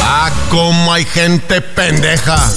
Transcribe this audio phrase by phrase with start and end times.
[0.00, 2.52] Ah, como hay gente pendeja.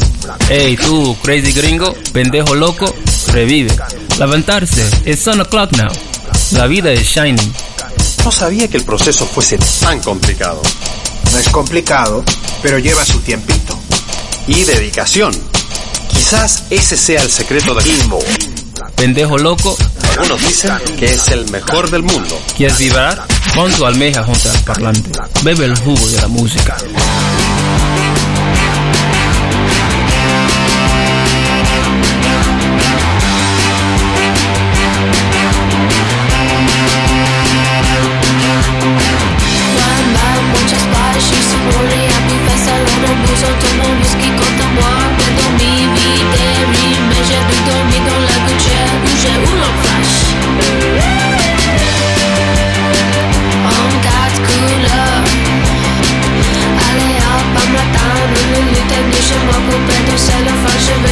[0.50, 2.94] Hey, tú, crazy gringo, pendejo loco,
[3.32, 3.76] revive.
[4.20, 5.92] Levantarse, it's sun o'clock now.
[6.52, 7.54] La vida es shining.
[8.26, 10.60] No sabía que el proceso fuese tan complicado.
[11.32, 12.24] No es complicado,
[12.64, 13.78] pero lleva su tiempito.
[14.48, 15.32] Y dedicación.
[16.10, 18.18] Quizás ese sea el secreto de Kimbo.
[18.96, 19.78] Pendejo loco,
[20.10, 22.42] Algunos dicen que es el mejor del mundo.
[22.58, 23.28] ¿quieres vibrar?
[23.54, 25.12] Pon tu almeja junto al parlante.
[25.44, 26.78] Bebe el jugo de la música.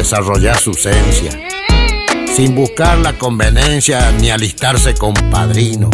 [0.00, 1.30] desarrollar su esencia,
[2.34, 5.90] sin buscar la conveniencia ni alistarse con padrino.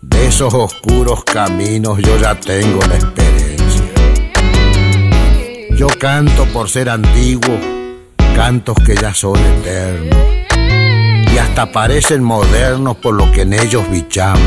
[0.00, 3.84] De esos oscuros caminos yo ya tengo la experiencia.
[5.76, 7.58] Yo canto por ser antiguo,
[8.34, 10.18] cantos que ya son eternos,
[11.30, 14.40] y hasta parecen modernos por lo que en ellos bichamos.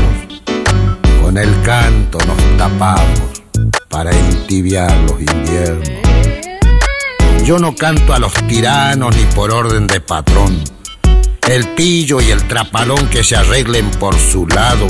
[1.22, 3.40] Con el canto nos tapamos
[3.88, 5.97] para entibiar los inviernos.
[7.48, 10.62] Yo no canto a los tiranos ni por orden de patrón.
[11.48, 14.86] El pillo y el trapalón que se arreglen por su lado,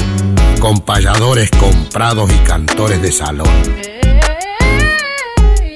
[0.58, 3.46] con payadores comprados y cantores de salón.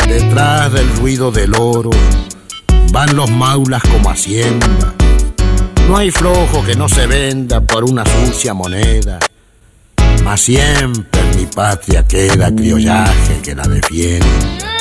[0.08, 1.90] Detrás del ruido del oro
[2.90, 4.92] van los maulas como hacienda.
[5.86, 9.20] No hay flojo que no se venda por una sucia moneda.
[10.24, 14.71] Mas siempre en mi patria queda criollaje que la defiende.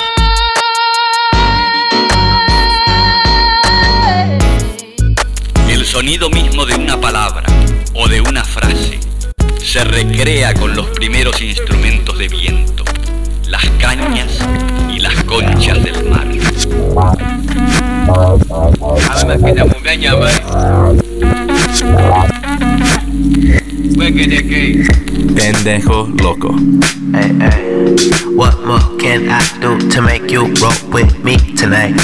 [5.92, 7.44] Sonido mismo de una palabra
[7.94, 8.98] o de una frase
[9.62, 12.86] se recrea con los primeros instrumentos de viento,
[13.50, 14.40] las cañas
[14.90, 16.30] y las conchas del mar.
[25.36, 26.54] Pendejo loco.
[27.14, 27.96] Hey, hey.
[28.36, 31.96] What more can I do to make you roll with me tonight?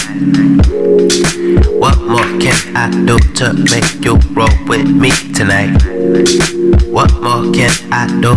[1.80, 5.82] What more can I do to make you roll with me tonight?
[6.92, 8.36] What more can I do?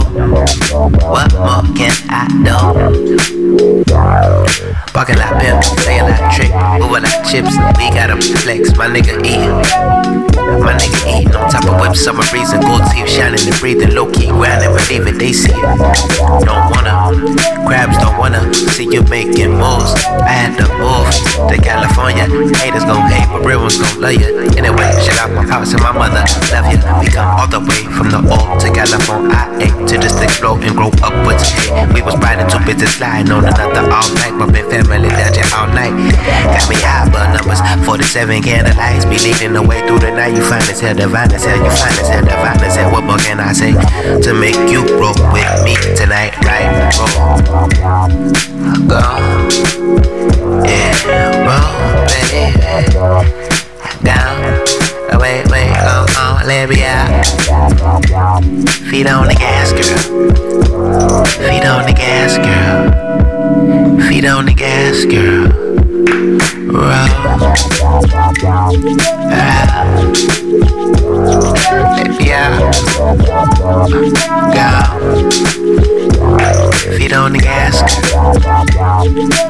[1.09, 2.57] What more can I do?
[4.95, 7.57] Walking like pimp, saying like trick, moving like chips.
[7.79, 9.57] We got 'em flex, my nigga eating.
[10.61, 14.11] My nigga eating on top of whip, summer breezing, gold teeth shining and breathing, low
[14.11, 15.79] key grinding, believe it, they see it.
[16.45, 16.93] Don't wanna,
[17.65, 19.95] crabs don't wanna see you making moves.
[20.21, 21.09] I had to move
[21.49, 22.29] to California,
[22.61, 24.29] haters gon' hate, but real ones gon' love you.
[24.61, 26.79] Anyway, shout out my pops and my mother, love you.
[27.01, 30.63] We come all the way from the old to California, I ate to just explode
[30.65, 31.49] and grow upwards.
[31.95, 35.00] We was riding two bitches sliding on another all night, bumping family
[37.91, 40.33] 47 candle lights be leading the way through the night.
[40.37, 41.57] You find it's hell divine as hell.
[41.59, 42.93] You find it's hell divine as hell.
[42.93, 43.73] What more can I say
[44.23, 46.31] to make you broke with me tonight?
[46.47, 47.35] Right, bro.
[48.87, 49.03] Go.
[50.63, 50.95] Yeah,
[51.43, 51.59] bro,
[52.07, 52.55] baby.
[54.07, 54.39] Down.
[55.11, 57.27] Oh, wait, wait, oh, oh, let me out.
[58.87, 59.99] Feet on the gas, girl.
[61.27, 64.09] Feet on the gas, girl.
[64.09, 67.11] Feet on the gas, girl round.
[72.11, 72.61] Yeah.
[76.35, 76.70] Go.
[76.81, 78.33] Feet on the gas, girl.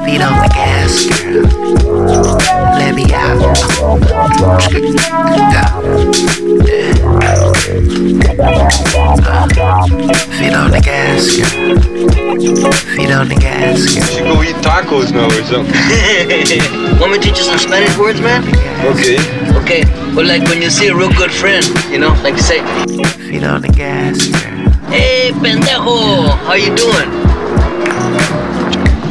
[0.04, 1.46] Feet on the gas, girl.
[2.74, 3.38] Let me out.
[3.38, 3.54] Go.
[10.38, 11.78] Feet on the gas, girl.
[12.96, 14.04] Feet on the gas, girl.
[14.06, 15.72] should go eat tacos now or something.
[17.00, 18.42] Want me to teach you some Spanish words, man?
[18.84, 19.18] Okay.
[19.62, 19.84] Okay.
[20.16, 22.58] Well, like when you see a real good friend, you know, like you say,
[23.28, 24.50] Feet on the gas, girl.
[24.90, 27.10] Hey, pendejo, how you doing?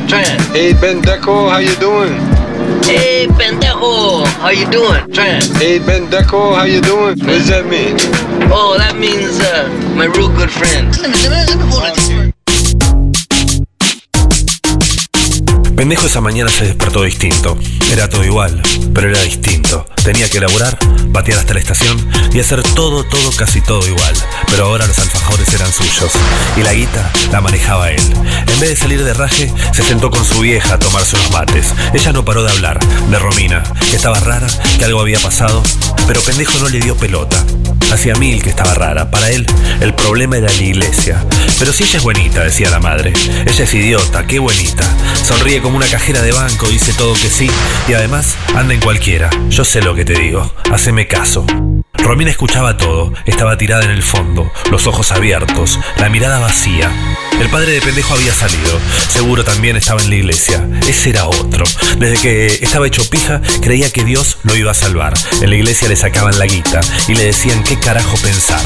[0.09, 0.41] Try it.
[0.51, 2.11] Hey Ben Deco, how you doing?
[2.83, 5.09] Hey, pendejo, how you doing?
[5.13, 5.45] Try it.
[5.55, 7.17] Hey Ben Deco, how you doing?
[7.19, 7.95] What does that mean?
[8.51, 10.91] Oh, that means uh, my real good friend.
[15.79, 17.57] Pendejo esa mañana se despertó distinto.
[17.89, 18.61] Era todo igual,
[18.93, 19.85] pero era distinto.
[20.03, 20.77] Tenía que laburar,
[21.07, 24.13] batear hasta la estación y hacer todo, todo, casi todo igual.
[24.49, 26.11] Pero ahora los alfajores eran suyos
[26.57, 28.01] y la guita la manejaba él.
[28.45, 31.73] En vez de salir de raje, se sentó con su vieja a tomarse unos mates.
[31.93, 32.77] Ella no paró de hablar,
[33.09, 34.47] de Romina, que estaba rara,
[34.77, 35.63] que algo había pasado,
[36.07, 37.41] pero pendejo no le dio pelota.
[37.91, 39.09] Hacía mil que estaba rara.
[39.09, 39.47] Para él,
[39.81, 41.25] el problema era la iglesia.
[41.57, 43.13] Pero si ella es buenita, decía la madre.
[43.47, 44.83] Ella es idiota, qué buenita.
[45.23, 47.47] Sonríe como una cajera de banco, dice todo que sí.
[47.87, 49.29] Y además, anda en cualquiera.
[49.49, 50.51] Yo sé lo que te digo.
[50.71, 51.45] Haceme caso.
[51.93, 56.91] Romina escuchaba todo, estaba tirada en el fondo, los ojos abiertos, la mirada vacía.
[57.39, 60.67] El padre de pendejo había salido, seguro también estaba en la iglesia.
[60.87, 61.63] Ese era otro.
[61.97, 65.13] Desde que estaba hecho pija, creía que Dios lo iba a salvar.
[65.41, 68.61] En la iglesia le sacaban la guita y le decían qué carajo pensar.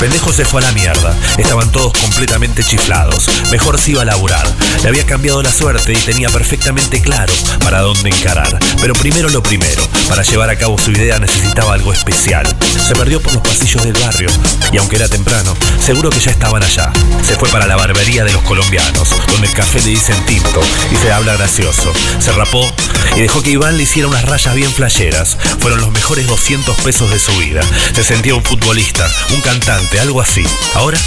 [0.00, 3.28] Pendejo se fue a la mierda, estaban todos completamente chiflados.
[3.52, 4.46] Mejor se iba a laburar.
[4.82, 7.32] Le había cambiado la suerte y tenía perfectamente claro
[7.62, 8.58] para dónde encarar.
[8.80, 12.46] Pero primero lo primero, para llevar a cabo su idea necesitaba algo especial.
[12.84, 14.28] Se perdió por los pasillos del barrio
[14.72, 16.92] y aunque era temprano, seguro que ya estaban allá.
[17.24, 20.96] Se fue para la barbería de los colombianos, donde el café le dicen tinto y
[20.96, 21.92] se habla gracioso.
[22.18, 22.66] Se rapó
[23.14, 25.36] y dejó que Iván le hiciera unas rayas bien flasheras.
[25.58, 27.60] Fueron los mejores 200 pesos de su vida.
[27.94, 30.42] Se sentía un futbolista, un cantante, algo así.
[30.74, 30.98] Ahora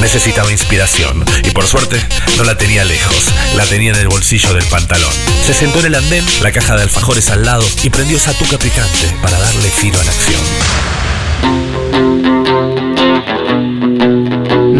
[0.00, 2.02] necesitaba inspiración y por suerte
[2.38, 5.12] no la tenía lejos, la tenía en el bolsillo del pantalón.
[5.46, 8.58] Se sentó en el andén, la caja de alfajores al lado y prendió esa tuca
[8.58, 10.40] picante para darle filo a la acción.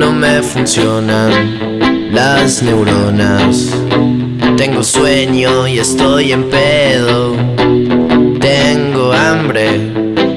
[0.00, 3.68] No me funcionan las neuronas.
[4.56, 7.36] Tengo sueño y estoy en pedo.
[8.40, 9.92] Tengo hambre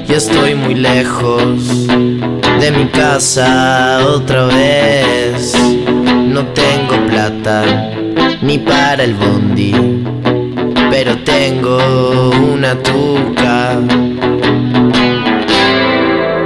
[0.06, 1.86] y estoy muy lejos
[2.60, 5.54] de mi casa otra vez.
[6.28, 7.64] No tengo plata
[8.42, 9.72] ni para el bondi,
[10.90, 13.80] pero tengo una tuca.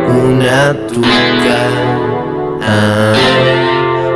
[0.06, 1.87] Una tuca.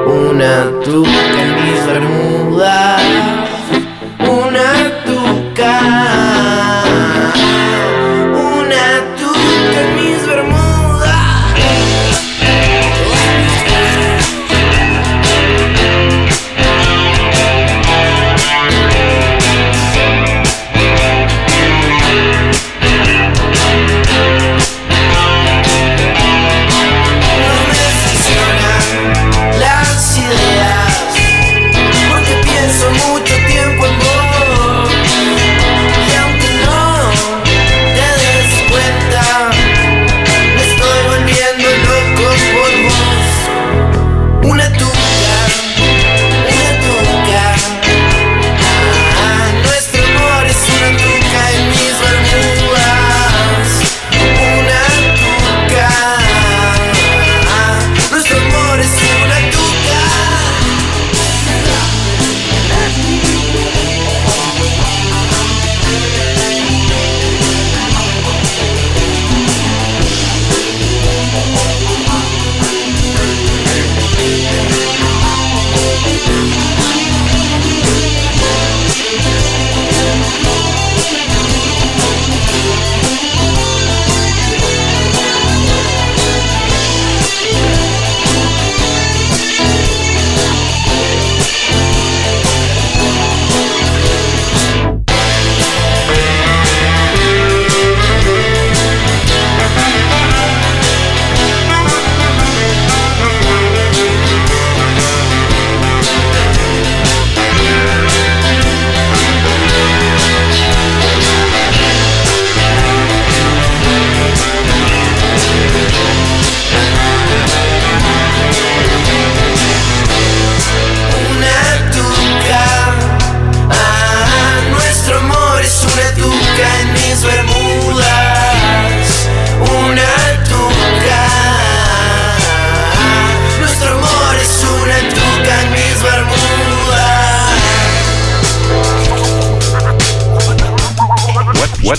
[0.06, 2.91] Una tuca en mis bermudas.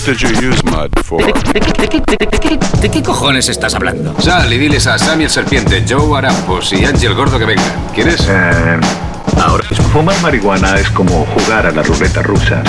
[0.04, 1.18] What, did you use mud for?
[2.82, 4.14] ¿De qué cojones estás hablando?
[4.20, 7.64] Sal y diles a Sammy el Serpiente, Joe Arapos y Ángel Gordo que vengan.
[7.94, 8.28] ¿Quieres?
[9.42, 12.62] Ahora, fumar marihuana es como jugar a la ruleta rusa.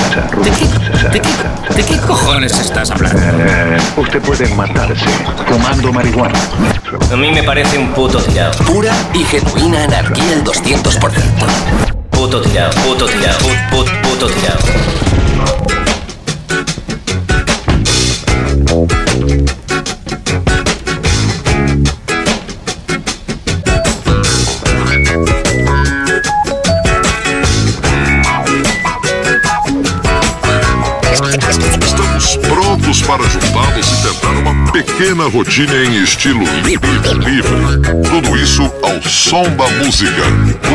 [1.76, 3.20] ¿De qué cojones estás hablando?
[3.22, 5.06] Eh, usted puede matarse
[5.46, 6.40] fumando marihuana.
[7.12, 8.58] A mí me parece un puto tirado.
[8.64, 11.12] Pura y genuina anarquía al 200%.
[12.12, 15.85] Puto tirado, puto tirado, put, put, puto tirado.
[33.08, 36.90] Para juntá-los e tentar uma pequena rotina em estilo livre.
[37.20, 37.82] livre.
[38.10, 40.24] Tudo isso ao som da música.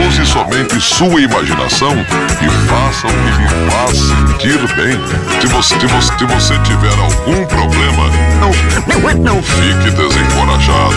[0.07, 4.99] Use somente sua imaginação e faça o que lhe faz sentir bem.
[5.41, 8.11] Se você, se você, se você tiver algum problema,
[8.41, 10.95] não, não fique desencorajado.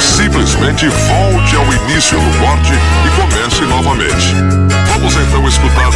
[0.00, 4.34] Simplesmente volte ao início do corte e comece novamente.
[4.92, 5.90] Vamos então escutar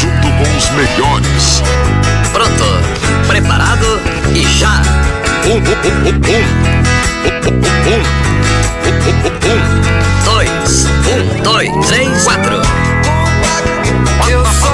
[0.00, 1.62] junto com os melhores.
[2.34, 2.64] Pronto,
[3.28, 4.00] preparado
[4.34, 4.82] e já.
[5.46, 6.42] Um, um, um, um, um.
[7.24, 7.54] Um,
[7.86, 8.02] um,
[8.90, 10.24] um, um.
[10.24, 12.60] Dois, um, dois, três, quatro.
[14.28, 14.73] Eu só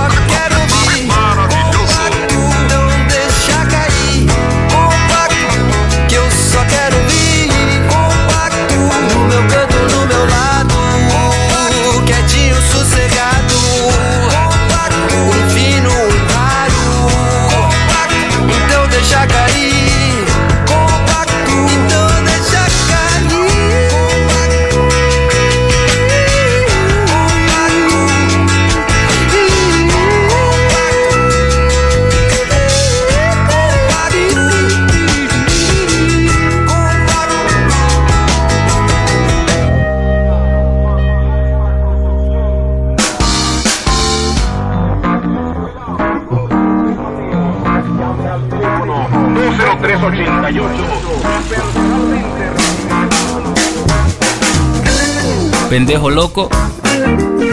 [55.71, 56.49] Pendejo loco,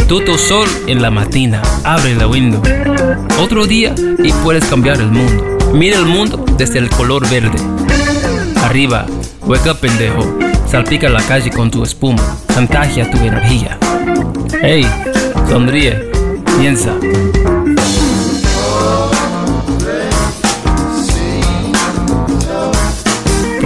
[0.08, 2.64] tutto sol en la matina, abre la window.
[3.40, 5.60] Otro día y puedes cambiar el mundo.
[5.72, 7.60] Mira el mundo desde el color verde.
[8.64, 9.06] Arriba,
[9.46, 10.36] up pendejo,
[10.68, 13.78] salpica la calle con tu espuma, contagia tu energía.
[14.64, 14.88] Hey,
[15.48, 16.10] sonríe,
[16.60, 16.96] piensa.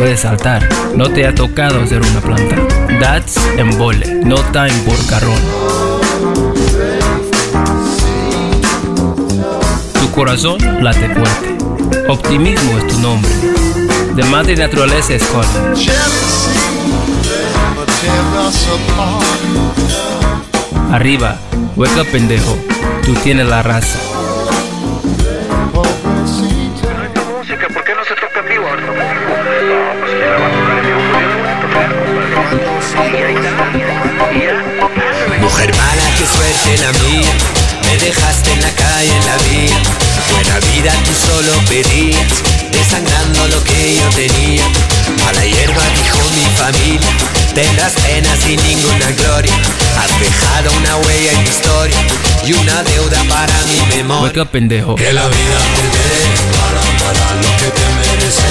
[0.02, 2.56] Puedes saltar, no te ha tocado ser una planta.
[3.00, 5.40] That's embole, no time por carrón.
[10.00, 11.56] Tu corazón late fuerte.
[12.10, 13.30] Optimismo es tu nombre.
[14.16, 15.60] De madre naturaleza escoge.
[20.92, 21.38] Arriba,
[21.76, 22.58] hueca pendejo,
[23.06, 24.11] tú tienes la raza.
[35.40, 37.32] Mujer mala, qué suerte la mía.
[37.86, 39.78] Me dejaste en la calle, en la vía.
[40.32, 42.30] Buena vida tú solo pedías,
[42.72, 44.64] desangrando lo que yo tenía.
[45.24, 47.10] Mala hierba dijo mi familia.
[47.56, 49.54] Tendrás penas sin ninguna gloria.
[49.98, 51.98] Has dejado una huella en mi historia
[52.46, 54.24] y una deuda para mi memoria.
[54.24, 54.96] Hueca pendejo.
[54.96, 56.14] Que la vida te dé
[56.54, 58.46] mala, mala lo que te mereces.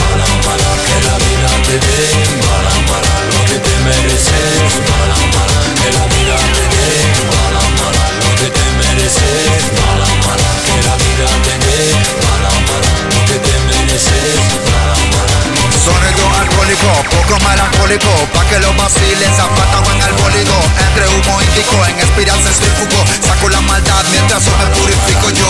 [0.00, 2.00] Mala, mala, que la vida te dé
[2.48, 3.29] mala, mala lo que
[3.60, 4.72] te mereces.
[4.88, 6.88] Mala, mala, que la vida te dé
[7.30, 9.62] mala, mala lo que te mereces.
[9.78, 11.78] Mala, mala, que la vida te dé
[12.24, 14.36] mala, mala lo que te mereces.
[14.66, 15.38] Mala, mala.
[15.80, 21.86] Sonido alcohólico, poco melancólico Pa' que lo vacilen, zapatado en el bólido Entre humo índico,
[21.86, 25.48] en espiral centrífugo Saco la maldad mientras yo me purifico yo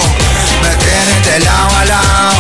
[0.63, 2.39] Me tienen de lado a lado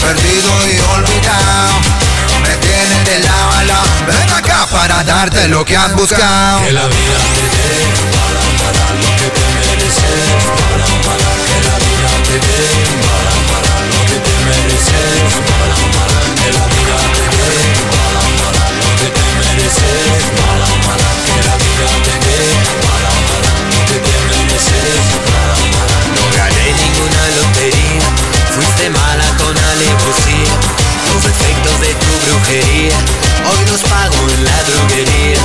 [0.00, 2.11] Perdido y olvidado
[2.42, 6.72] Me tienen de lado a lado Ven acá para darte lo que has buscado Que
[6.72, 10.42] la vida te dé mala, mala lo que te mereces.
[10.48, 12.68] Mala, mala, que la vida te dé
[13.02, 15.32] mala, mala lo que te mereces.
[15.48, 17.60] Mala, mala, que la vida te dé
[17.92, 20.20] mala, mala lo que te mereces.
[20.38, 22.40] Mala, mala, que la vida te dé
[22.84, 25.04] mala, mala lo que te mereces.
[25.28, 25.96] Mala, mala.
[26.16, 28.08] No gané ninguna lotería,
[28.54, 30.81] fuiste mala con alevosía.
[31.12, 32.96] Los efectos de tu brujería,
[33.44, 35.40] hoy los pago en la droguería.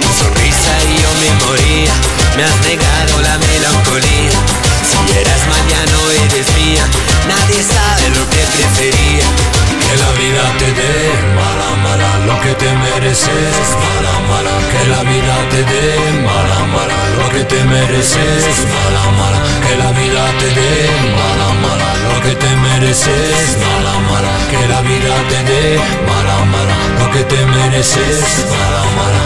[0.00, 1.92] Tu sonrisa y yo me moría,
[2.36, 4.38] me has negado la melancolía.
[4.86, 6.86] Si eras mañana eres mía,
[7.26, 9.77] nadie sabe lo que prefería.
[9.88, 10.92] Que la vida te dé
[11.34, 13.56] mala, mala lo que te mereces.
[13.80, 18.44] Mala, mala, que la vida te dé mala, mala lo que te mereces.
[18.68, 23.56] Mala, mala, que la vida te dé mala, mala lo que te mereces.
[23.64, 28.44] Mala, mala, que la vida te dé mala, mala lo que te mereces.
[28.44, 29.22] Mala, mala.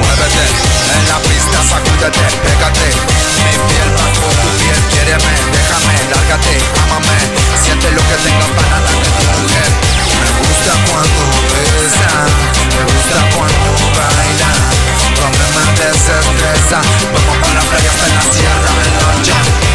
[0.00, 0.44] Muévete,
[0.96, 2.88] en la pista sacúdete, pégate
[3.44, 7.16] Mi piel bajo tu piel, quiéreme, déjame, lárgate, ámame
[7.62, 10.05] Siente lo que tenga para darte tu mujer
[10.66, 11.24] gusta cuando
[11.54, 12.26] besa,
[12.74, 14.50] me gusta cuando baila.
[15.20, 16.80] Donde me desestresa,
[17.12, 19.65] vamos para la playa hasta la sierra, en noche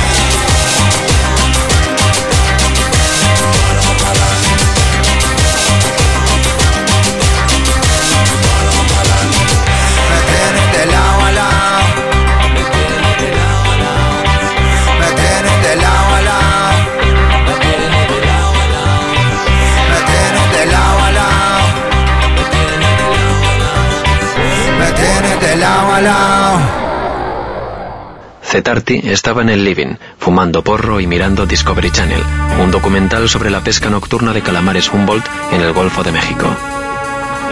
[28.99, 32.21] Estaba en el living, fumando porro y mirando Discovery Channel,
[32.61, 36.47] un documental sobre la pesca nocturna de calamares Humboldt en el Golfo de México.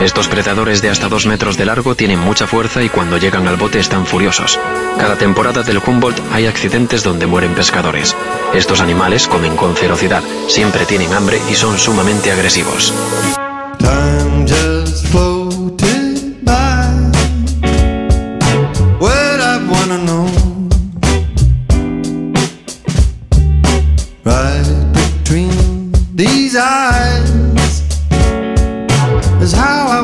[0.01, 3.57] Estos predadores de hasta dos metros de largo tienen mucha fuerza y cuando llegan al
[3.57, 4.59] bote están furiosos.
[4.97, 8.15] Cada temporada del Humboldt hay accidentes donde mueren pescadores.
[8.53, 12.93] Estos animales comen con ferocidad, siempre tienen hambre y son sumamente agresivos.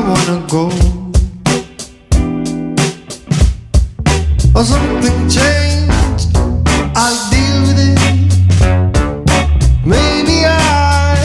[0.06, 0.64] Wanna go.
[4.54, 6.28] Or something changed,
[6.94, 7.98] I'll deal with it.
[9.84, 11.16] Maybe I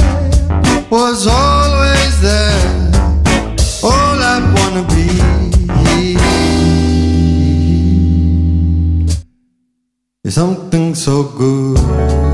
[0.89, 2.91] was always there,
[3.83, 5.09] all I wanna be.
[10.23, 12.30] Is something so good, something so good.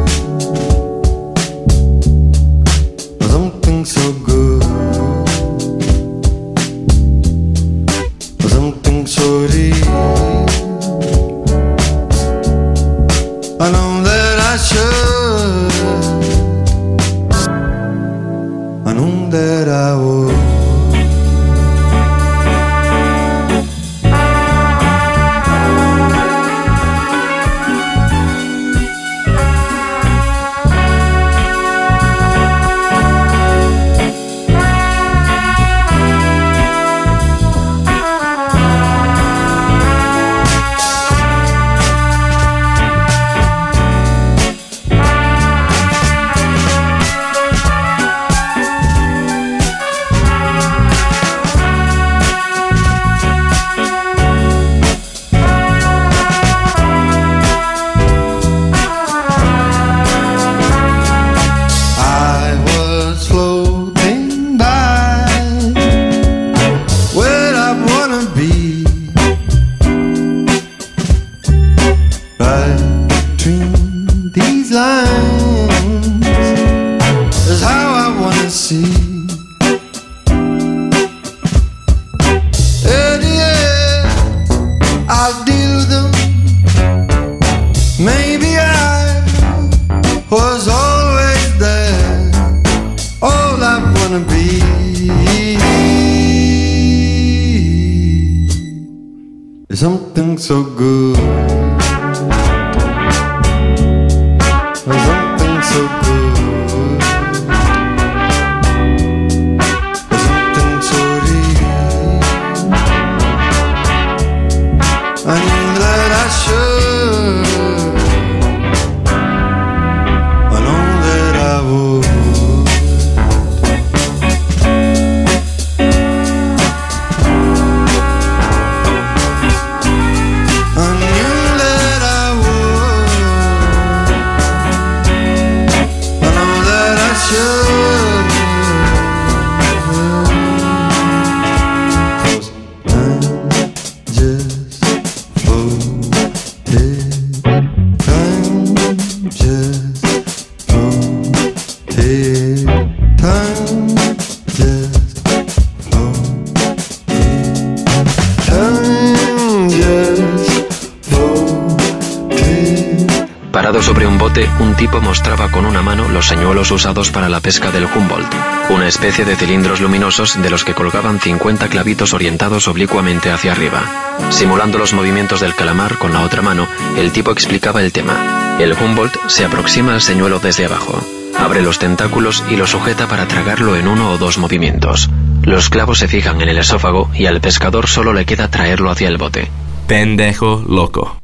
[166.48, 168.34] Mano los señuelos usados para la pesca del Humboldt,
[168.70, 173.84] una especie de cilindros luminosos de los que colgaban 50 clavitos orientados oblicuamente hacia arriba.
[174.30, 176.66] Simulando los movimientos del calamar con la otra mano,
[176.98, 178.58] el tipo explicaba el tema.
[178.60, 181.02] El Humboldt se aproxima al señuelo desde abajo,
[181.38, 185.10] abre los tentáculos y lo sujeta para tragarlo en uno o dos movimientos.
[185.44, 189.10] Los clavos se fijan en el esófago y al pescador solo le queda traerlo hacia
[189.10, 189.50] el bote.
[189.88, 191.20] Pendejo loco.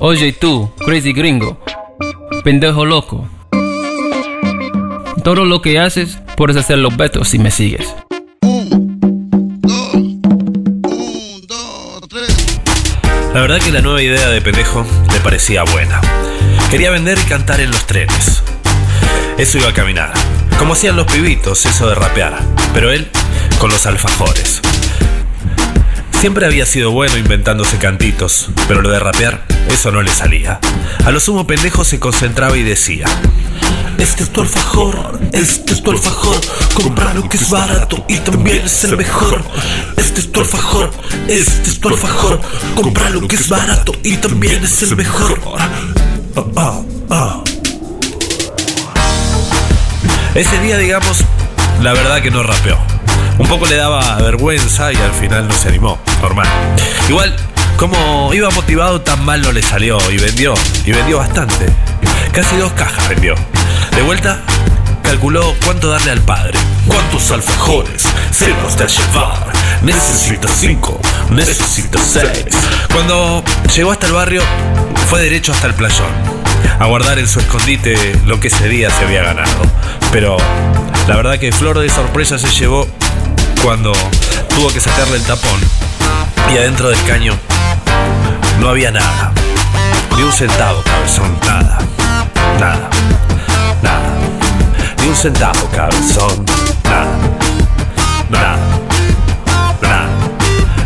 [0.00, 1.60] Oye tú, crazy gringo,
[2.42, 3.25] pendejo loco.
[5.26, 7.92] Todo lo que haces, puedes hacerlo beto si me sigues.
[13.34, 16.00] La verdad que la nueva idea de pendejo le parecía buena.
[16.70, 18.44] Quería vender y cantar en los trenes.
[19.36, 20.12] Eso iba a caminar.
[20.60, 22.38] Como hacían los pibitos, eso de rapear.
[22.72, 23.10] Pero él
[23.58, 24.60] con los alfajores.
[26.20, 30.60] Siempre había sido bueno inventándose cantitos, pero lo de rapear, eso no le salía.
[31.04, 33.06] A lo sumo pendejo se concentraba y decía:
[33.98, 36.40] Este es tu alfajor, este es tu alfajor,
[36.74, 39.42] compra lo que es barato y también es el mejor.
[39.96, 40.90] Este es tu alfajor,
[41.28, 42.40] este es tu alfajor,
[42.74, 45.40] compra lo que es barato y también es el mejor.
[50.34, 51.24] Ese día, digamos,
[51.80, 52.78] la verdad que no rapeó.
[53.38, 55.98] Un poco le daba vergüenza y al final no se animó.
[56.20, 56.46] Normal.
[57.08, 57.34] Igual,
[57.78, 60.54] como iba motivado, tan mal no le salió y vendió.
[60.84, 61.66] Y vendió bastante.
[62.32, 63.34] Casi dos cajas vendió.
[63.96, 64.42] De vuelta,
[65.02, 66.58] calculó cuánto darle al padre.
[66.86, 69.52] ¿Cuántos alfajores se los de llevar?
[69.80, 72.44] Necesita cinco, necesita seis.
[72.92, 73.42] Cuando
[73.74, 74.42] llegó hasta el barrio,
[75.08, 76.12] fue derecho hasta el playón.
[76.78, 79.62] A guardar en su escondite lo que ese día se había ganado.
[80.12, 80.36] Pero
[81.08, 82.86] la verdad que flor de sorpresa se llevó
[83.62, 83.92] cuando
[84.54, 85.58] tuvo que sacarle el tapón
[86.52, 87.32] y adentro del caño
[88.60, 89.32] no había nada.
[90.16, 91.78] Ni un centavo, cabezón, nada.
[92.60, 92.90] Nada.
[95.06, 96.44] Ni un centavo, cabezón,
[96.82, 97.06] nada.
[98.28, 98.58] Nada.
[99.80, 100.08] Nada.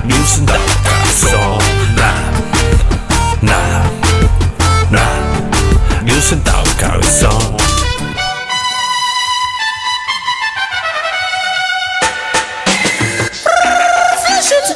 [0.05, 1.59] Ni un centavo, cabezón.
[3.41, 3.83] Nada.
[4.91, 5.23] Nada.
[6.03, 7.57] Ni un centavo, cabezón.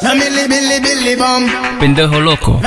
[0.01, 1.79] La milli billy billy bum.
[1.79, 2.59] Pendejo loco.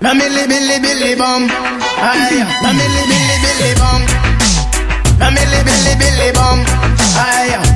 [0.00, 0.46] La billy
[0.80, 1.48] billy bum.
[1.98, 2.46] Aye.
[2.62, 3.02] La billy
[3.42, 4.02] billy bum.
[5.18, 6.64] La billy billy bum.
[7.16, 7.67] Aye.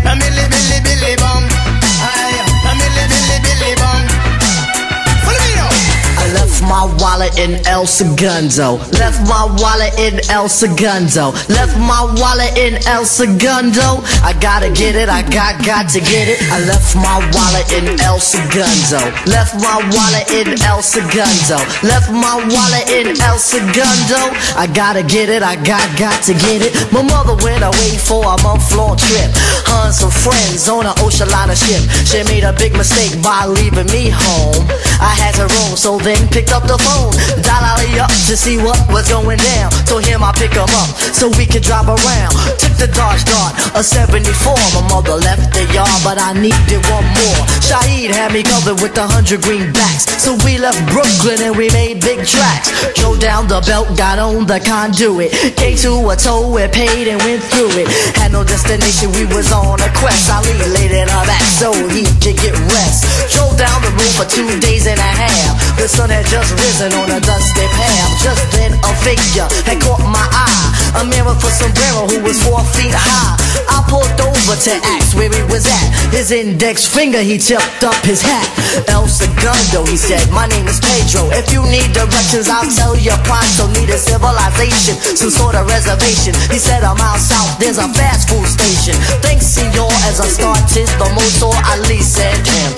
[6.63, 7.13] Billy billy bum.
[7.39, 8.79] in El Segundo.
[8.99, 11.33] Left my wallet in El Segundo.
[11.49, 14.03] Left my wallet in El Segundo.
[14.23, 16.39] I gotta get it, I got got to get it.
[16.51, 19.01] I left my wallet in El Segundo.
[19.27, 21.59] Left my wallet in El Segundo.
[21.83, 24.21] Left my wallet in El Segundo.
[24.57, 26.73] I gotta get it, I got got to get it.
[26.93, 29.31] My mother went away for a month long trip.
[29.67, 31.83] Her some friends on an ocean liner ship.
[32.07, 34.67] She made a big mistake by leaving me home.
[35.01, 37.13] I had to roam, so then picked up the phone.
[37.43, 39.71] Dial Ali up to see what was going down.
[39.87, 42.37] Told him I'd pick him up so we could drive around.
[42.83, 44.27] The Dodge Dart, a 74.
[44.75, 47.43] My mother left the yard, but I needed one more.
[47.63, 50.11] Shaheed had me covered with a hundred greenbacks.
[50.19, 52.75] So we left Brooklyn and we made big tracks.
[52.99, 55.31] Drove down the belt, got on the conduit.
[55.55, 57.87] Came to a toll, we paid and went through it.
[58.19, 60.27] Had no destination, we was on a quest.
[60.35, 63.07] Ali laid it on back so he could get rest.
[63.31, 65.55] Drove down the road for two days and a half.
[65.79, 68.11] The sun had just risen on a dusty path.
[68.27, 70.72] Just then a figure had caught my eye.
[70.93, 73.37] A with a sombrero who was four feet high.
[73.69, 75.89] I pulled over to ask where he was at.
[76.13, 78.45] His index finger, he tipped up his hat.
[78.89, 81.33] El Segundo, he said, my name is Pedro.
[81.33, 83.73] If you need directions, I'll tell you pronto.
[83.73, 86.37] Need a civilization, some sort of reservation.
[86.53, 88.95] He said, a mile south, there's a fast food station.
[89.25, 92.73] Thanks, senor, as I started the motor, Ali said, Damn,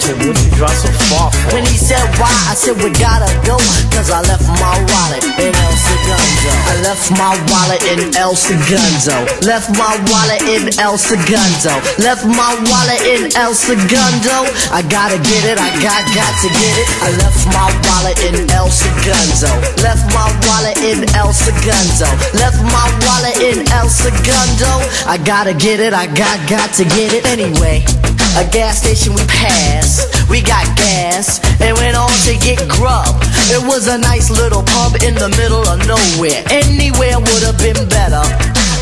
[0.64, 1.54] drive so far for?
[1.54, 3.56] When he said why, I said, we gotta go.
[3.92, 6.52] Cause I left my wallet in El Segundo.
[6.66, 9.16] I left my wallet in El Segundo.
[9.44, 11.72] Left my wallet in El Segundo.
[12.00, 14.48] Left my wallet in El Segundo.
[14.72, 16.88] I gotta get it, I got got to get it.
[17.04, 19.52] I left my wallet in El Segundo.
[19.84, 22.08] Left my wallet in El Segundo.
[22.34, 24.70] Left my wallet in El Segundo.
[25.06, 27.84] I gotta get it, I got got to get it anyway.
[28.34, 33.14] A gas station we passed, we got gas and went on to get grub.
[33.46, 36.42] It was a nice little pub in the middle of nowhere.
[36.50, 38.26] Anywhere would have been better.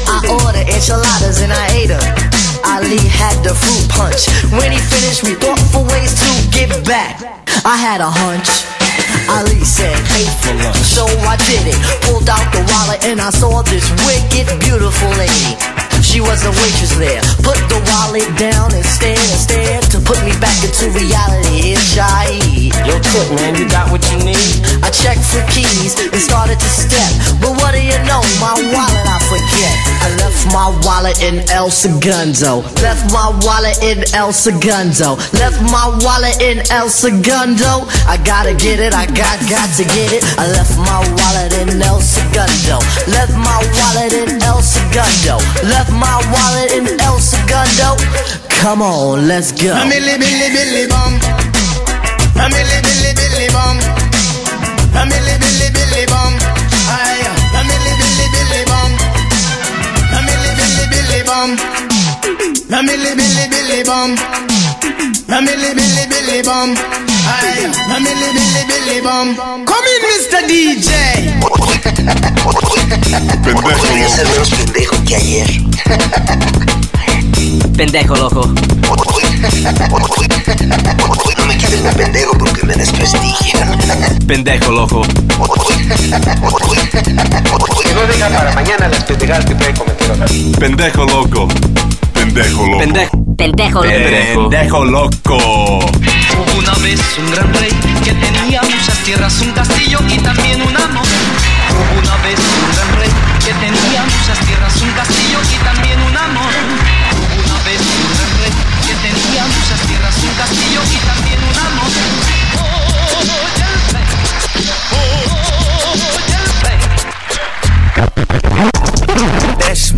[0.08, 2.00] I ordered enchiladas and I ate them.
[2.64, 4.24] Ali had the fruit punch.
[4.56, 7.20] When he finished, we thought for ways to get back.
[7.68, 8.48] I had a hunch.
[9.28, 10.80] Ali said, pay for lunch.
[10.80, 11.78] So I did it.
[12.08, 15.60] Pulled out the wallet and I saw this wicked, beautiful lady.
[16.12, 17.22] She was a waitress there.
[17.40, 21.72] Put the wallet down and stared and stared to put me back into reality.
[21.72, 22.76] It's Shaheed.
[22.84, 24.60] Yo, tip, man, you got what you need.
[24.84, 27.40] I checked for keys and started to step.
[27.40, 28.20] But what do you know?
[28.44, 29.91] My wallet I forget.
[30.00, 32.62] I left my wallet in El Segundo.
[32.80, 35.16] Left my wallet in El Segundo.
[35.36, 37.86] Left my wallet in El Segundo.
[38.08, 40.24] I gotta get it, I got got to get it.
[40.38, 42.78] I left my wallet in El Segundo.
[43.10, 45.36] Left my wallet in El Segundo.
[45.68, 47.96] Left my wallet in El Segundo.
[48.62, 49.72] Come on, let's go.
[49.74, 51.18] A milli billy billy bum.
[52.38, 53.76] A milli billy billy bum.
[54.94, 56.06] A milli billy billy
[61.42, 61.56] bum.
[62.70, 64.10] A milli billy billy bum.
[65.28, 66.70] A milli billy billy bum.
[67.26, 67.66] Aye.
[67.94, 69.34] A milli billy billy bum.
[69.66, 70.40] Come in, Mr.
[70.48, 70.90] DJ.
[73.42, 76.71] Podría ser menos pendejo que ayer.
[77.82, 78.46] Pendejo, loco.
[81.36, 83.76] No me quites de pendejo porque me desprestigian.
[84.24, 85.02] Pendejo, loco.
[85.02, 85.08] Que
[87.92, 90.26] no diga para mañana las pendejadas que puede cometer otra.
[90.60, 91.48] Pendejo, loco.
[92.12, 92.78] Pendejo loco.
[92.78, 93.16] Pendejo.
[93.36, 93.80] Pendejo.
[93.80, 95.36] Pendejo, loco.
[95.36, 97.72] Hubo una vez un gran rey
[98.04, 101.02] que tenía muchas tierras, un castillo y también un amor.
[101.02, 103.10] Hubo una vez un gran rey
[103.44, 103.91] que tenía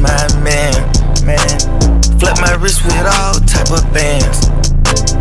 [0.04, 0.76] my man,
[1.24, 1.56] man.
[2.20, 4.48] Flip my wrist with all type of bands,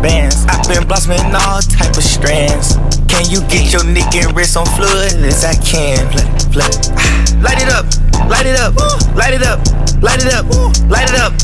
[0.04, 0.44] bands.
[0.48, 2.76] I've been blossoming all type of strands.
[3.08, 6.04] Can you get your neck and wrist on flood as I can?
[6.12, 6.72] Flip, flip.
[7.00, 7.84] Ah, Light it up,
[8.28, 8.76] light it up,
[9.16, 9.60] light it up,
[10.02, 10.44] light it up,
[10.88, 11.34] light it up,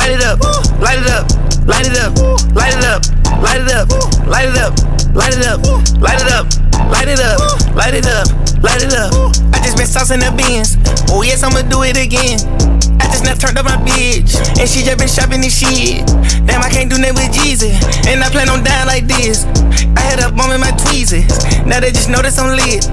[0.00, 0.40] light it up,
[0.80, 3.88] light it up, light it up, light it up, light it up,
[4.26, 4.76] light it up,
[5.12, 5.64] light it up,
[6.00, 6.46] light it up,
[6.90, 8.28] light it up, light it up,
[8.62, 9.12] light it up.
[9.52, 10.76] I just been saucing the beans.
[11.10, 12.79] Oh yes, I'ma do it again.
[13.00, 16.04] I just now turned up my bitch, and she just been shopping this shit.
[16.44, 17.72] Damn, I can't do nothing with Jesus,
[18.06, 19.48] and I plan on dying like this.
[19.96, 21.26] I had a bum in my tweezers,
[21.64, 22.84] now they just know that I'm lit.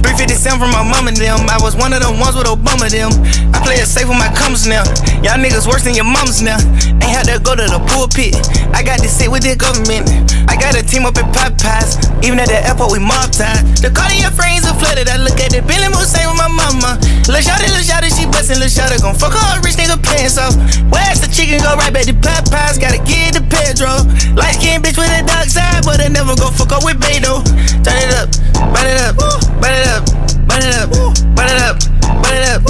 [0.00, 1.44] 357 from my mom and them.
[1.46, 3.12] I was one of them ones with Obama them.
[3.52, 4.82] I play it safe with my comes now.
[5.20, 6.58] Y'all niggas worse than your moms now.
[6.98, 8.34] Ain't had to go to the pulpit.
[8.72, 10.08] I got to sit with the government.
[10.48, 12.00] I got a team up at Popeyes.
[12.24, 13.64] Even at the airport, we mob tied.
[13.80, 15.08] The car in your friends are flooded.
[15.08, 16.96] I look at the Billy Moussaint with my mama.
[17.28, 20.54] Lil' shawty, lil' shawty, she bustin', lil' shawty gon' fuck her rich nigga pants off.
[20.92, 22.78] Where's the chicken go right back to Popeyes?
[22.78, 24.06] Gotta get the Pedro.
[24.38, 27.42] Light skin bitch with a dark side, but I never go fuck up with Beto.
[27.82, 28.30] Turn it up,
[28.70, 29.16] burn it up,
[29.58, 30.02] burn it up,
[30.46, 30.88] burn it up,
[31.34, 31.76] burn it up,
[32.22, 32.60] burn it up,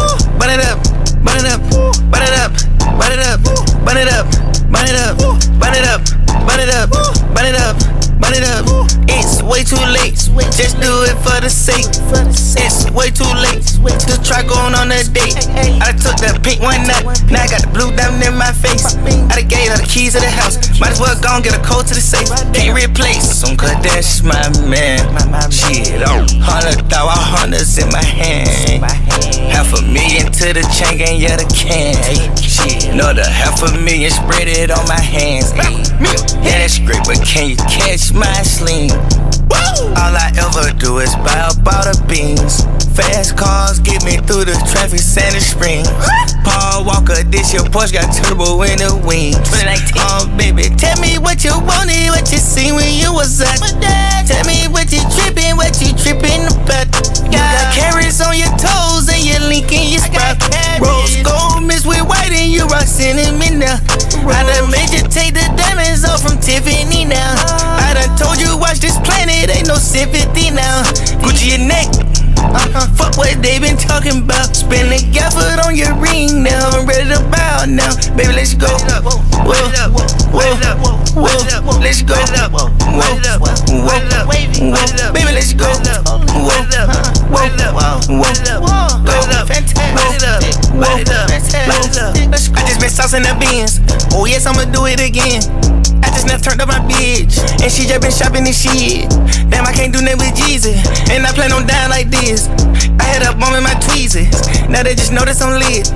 [0.41, 0.81] burn it up,
[1.21, 1.61] burn it up,
[2.01, 2.53] burn it up,
[2.97, 3.41] burn it up,
[3.85, 4.27] burn it up,
[4.71, 5.17] burn it up,
[5.61, 6.01] burn it up,
[6.47, 6.89] burn it up,
[7.35, 8.69] burn it up, burn it up.
[9.09, 10.21] It's way too late.
[10.55, 11.89] Just do it for the sake.
[12.61, 13.65] It's way too late
[14.07, 15.35] to try going on a date.
[15.81, 17.09] I took that pink one up.
[17.33, 18.95] Now I got the blue diamond in my face.
[19.33, 20.61] I done gave her the keys to the house.
[20.79, 22.29] Might as well go and get a code to the safe.
[22.53, 23.25] Can't replace.
[23.25, 24.37] Some Kardashian's my
[24.69, 25.01] man.
[25.51, 26.23] Shit, oh.
[26.45, 28.85] hundred thousand hundreds in my hand.
[29.51, 31.97] Half a million to the chain gang, yeah the can.
[32.37, 35.53] Shit, half a million spread it on my hands.
[36.41, 38.91] Yeah, that's great, but can you catch my?
[40.01, 42.80] All I ever do is buy a bottle of beans.
[43.01, 45.89] Fast cars get me through the traffic, Santa Springs.
[46.45, 49.41] Paul Walker, this your Porsche got turbo in the wings.
[49.49, 50.05] 2019.
[50.05, 53.57] Oh, um, baby, tell me what you wanted, what you seen when you was at.
[54.29, 56.93] Tell me what you tripping, what you tripping about.
[57.25, 60.37] You got carrots on your toes and your link in your spot.
[60.77, 63.81] Rose gold mixed with white and you rock cinnamon now.
[64.29, 67.33] I done made you take the diamonds off from Tiffany now.
[67.81, 70.85] I done told you watch this planet, ain't no sympathy now.
[71.25, 71.89] Gucci your neck.
[72.41, 72.87] Uh-huh.
[72.97, 74.57] Fuck what they been talking about.
[74.57, 76.71] Spin the gafford on your ring now.
[76.73, 77.95] I'm ready to bow now.
[78.17, 78.69] Baby, let's go.
[79.05, 79.93] Whoa, whoa,
[80.33, 80.57] whoa,
[81.15, 81.79] whoa.
[81.81, 82.15] Let's go.
[82.17, 83.57] Whoa, whoa.
[85.13, 85.69] Baby, let's go.
[85.69, 86.65] Whoa,
[87.29, 87.49] whoa,
[88.09, 88.41] whoa.
[89.05, 89.15] Go.
[89.47, 89.91] Fantastic.
[90.73, 91.69] Whoa, fantastic.
[92.57, 93.81] I just been saucing the beans.
[94.15, 95.43] Oh yes, I'ma do it again.
[96.03, 99.09] I just now turned up my bitch, and she just been shopping this shit.
[99.51, 100.77] Damn, I can't do nothing with Jesus,
[101.11, 102.49] and I plan on dying like this.
[103.01, 104.31] I had a bum in my tweezers,
[104.69, 105.89] now they just know that I'm lit.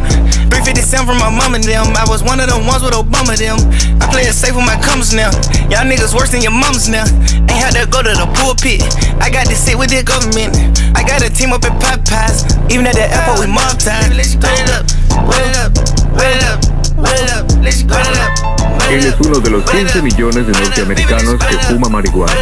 [0.55, 1.91] 357 from my mom and them.
[1.99, 3.59] I was one of them ones with Obama them.
[3.99, 5.35] I play it safe with my comes now.
[5.67, 7.03] Y'all niggas worse than your moms now.
[7.51, 8.87] Ain't had to go to the pulpit.
[9.19, 10.55] I got to sit with the government.
[10.95, 12.47] I got a team up at Popeyes.
[12.71, 14.15] Even at the airport, we mob time.
[14.15, 14.87] Let's turn it up,
[15.27, 15.75] run it up,
[16.15, 16.59] run it up,
[17.03, 17.45] run it up.
[17.59, 18.64] Let's go it up.
[18.91, 22.33] Él es uno de los 15 millones de norteamericanos que fuma marihuana.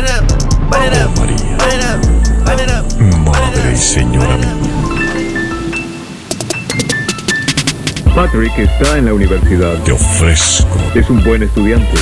[3.24, 4.57] Madre y señora mía.
[8.14, 9.74] Patrick está en la universidad.
[9.85, 11.94] Te ofrezco Es un buen estudiante.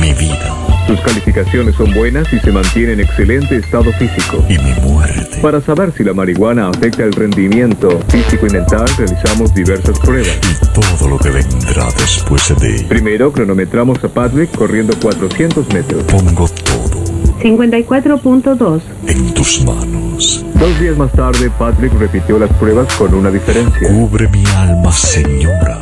[0.00, 4.42] mi vida Sus calificaciones son buenas y se mantiene en excelente estado físico.
[4.48, 5.36] y mi muerte.
[5.42, 10.38] Para saber si la marihuana afecta el rendimiento físico y mental, realizamos diversas pruebas.
[10.50, 16.02] Y todo lo que vendrá después de Primero, cronometramos a Patrick corriendo 400 metros.
[16.04, 17.04] Pongo todo
[17.42, 18.80] 54.2.
[19.08, 20.42] en tus manos.
[20.54, 23.88] Dos días más tarde, Patrick repitió las pruebas con una diferencia.
[23.90, 25.78] Cubre mi alma, señora,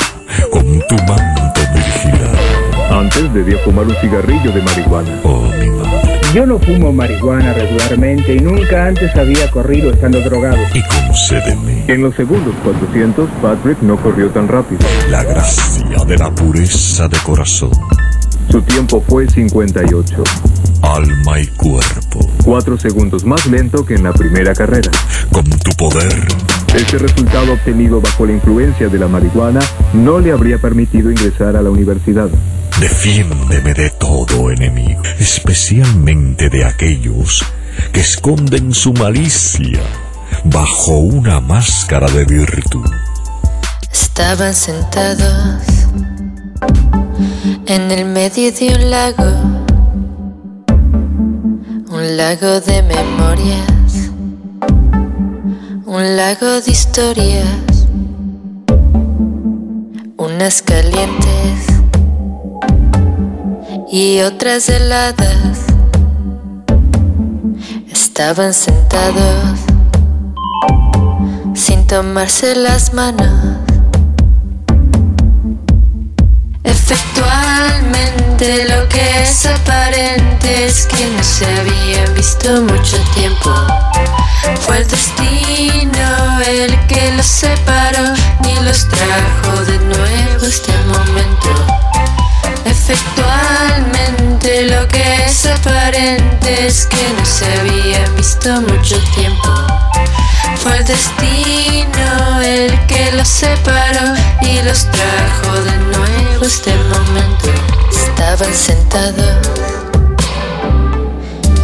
[0.51, 2.46] con tu manto virginal.
[2.91, 5.21] Antes debía fumar un cigarrillo de marihuana.
[5.25, 6.21] Oh, mi madre.
[6.35, 10.59] Yo no fumo marihuana regularmente y nunca antes había corrido estando drogado.
[10.75, 14.81] Y concédeme En los segundos 400, Patrick no corrió tan rápido.
[15.11, 17.71] la gracia de la pureza de corazón,
[18.51, 20.23] Su tiempo fue 58,
[20.83, 22.21] alma y cuerpo.
[22.45, 24.91] cuatro segundos más lento que en la primera carrera.
[25.33, 26.27] Con tu poder,
[26.77, 29.61] Este resultado obtenido bajo la influencia de la marihuana
[29.95, 32.29] no le habría permitido ingresar a la universidad.
[32.81, 37.43] defiéndeme de todo enemigo, especialmente de aquellos
[37.93, 39.81] que esconden su malicia
[40.45, 42.85] bajo una máscara de virtud.
[43.91, 45.63] Estaban sentados
[47.67, 49.33] en el medio de un lago,
[51.89, 53.76] un lago de memorias,
[55.87, 57.87] un lago de historias,
[60.17, 61.67] unas calientes
[63.93, 65.61] y otras heladas.
[67.89, 69.61] Estaban sentados
[71.55, 73.61] sin tomarse las manos.
[76.65, 83.51] Efectualmente de lo que es aparente es que no se habían visto mucho tiempo.
[84.61, 88.15] Fue el destino el que los separó
[88.45, 91.49] y los trajo de nuevo este momento.
[92.67, 99.49] Efectualmente lo que es aparente es que no se habían visto mucho tiempo.
[100.57, 107.46] Fue el destino el que los separó y los trajo de nuevo este momento.
[108.39, 109.49] Estaban sentados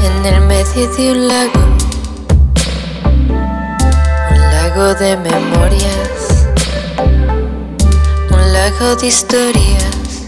[0.07, 1.61] en el medio de un lago,
[4.31, 6.47] un lago de memorias,
[8.31, 10.25] un lago de historias,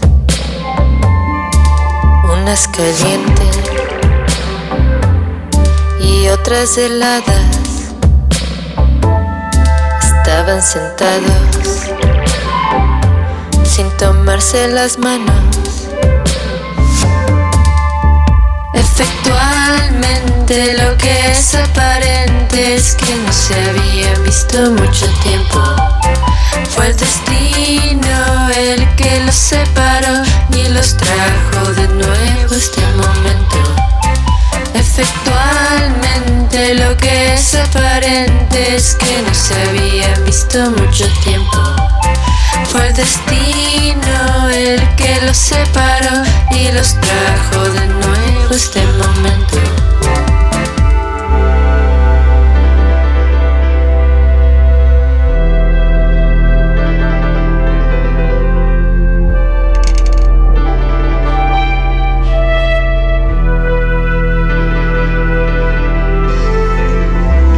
[2.31, 3.57] unas calientes
[5.99, 7.89] y otras heladas.
[9.99, 11.89] Estaban sentados
[13.63, 15.54] sin tomarse las manos.
[18.97, 25.61] Efectualmente lo que es aparente es que no se habían visto mucho tiempo.
[26.69, 30.23] Fue el destino el que los separó
[30.53, 33.57] y los trajo de nuevo este momento.
[34.73, 41.61] Efectualmente lo que es aparente es que no se habían visto mucho tiempo.
[42.71, 48.24] Fue el destino el que los separó y los trajo de nuevo
[48.55, 49.57] este momento.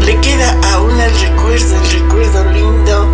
[0.04, 3.14] Le queda aún el recuerdo, el recuerdo lindo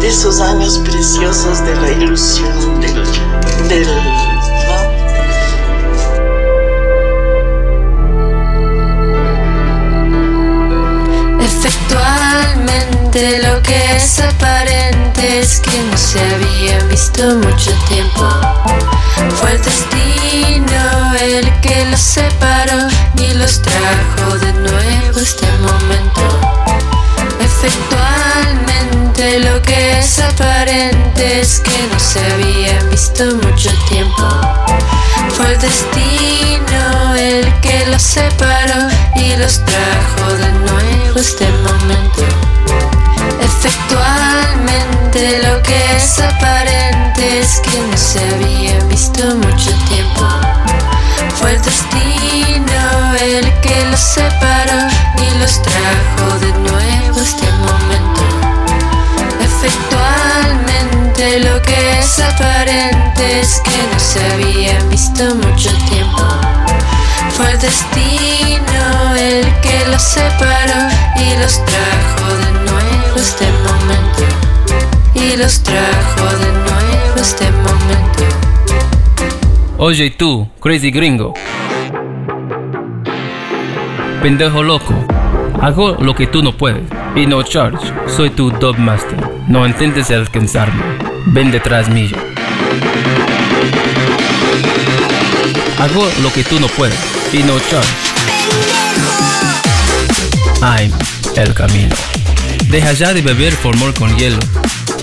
[0.00, 2.59] de esos años preciosos de la ilusión,
[13.12, 18.28] Lo que es aparente es que no se habían visto mucho tiempo.
[19.34, 22.86] Fue el destino el que los separó
[23.16, 26.22] y los trajo de nuevo este momento.
[27.40, 34.22] Efectualmente lo que es aparente es que no se habían visto mucho tiempo.
[35.30, 42.19] Fue el destino el que los separó y los trajo de nuevo este momento.
[46.20, 50.28] Que es aparente es que no se habían visto mucho tiempo.
[51.36, 58.22] Fue el destino el que los separó y los trajo de nuevo este momento.
[59.40, 66.22] Efectualmente lo que es aparente es que no se habían visto mucho tiempo.
[67.36, 74.19] Fue el destino el que los separó y los trajo de nuevo este momento.
[75.32, 78.24] Y los trajo de nuevo este momento.
[79.78, 81.34] Oye tú, crazy gringo.
[84.22, 84.92] Pendejo loco.
[85.60, 86.82] Hago lo que tú no puedes.
[87.14, 87.92] Y no charge.
[88.08, 89.18] Soy tu dub master.
[89.46, 90.82] No intentes alcanzarme.
[91.26, 92.16] Ven detrás mío.
[95.78, 96.98] Hago lo que tú no puedes.
[97.32, 97.88] Y no charge.
[100.60, 100.90] I'm
[101.36, 101.94] el camino.
[102.68, 104.40] Deja ya de beber formol con hielo.